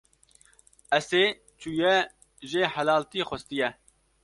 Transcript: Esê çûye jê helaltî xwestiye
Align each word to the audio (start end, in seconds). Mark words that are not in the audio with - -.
Esê 0.97 1.23
çûye 1.59 1.95
jê 2.49 2.63
helaltî 2.73 3.21
xwestiye 3.29 3.69